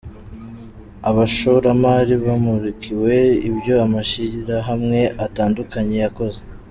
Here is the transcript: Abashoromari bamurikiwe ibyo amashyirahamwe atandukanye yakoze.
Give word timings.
Abashoromari 1.09 2.13
bamurikiwe 2.25 3.15
ibyo 3.49 3.73
amashyirahamwe 3.85 4.99
atandukanye 5.25 5.95
yakoze. 6.05 6.39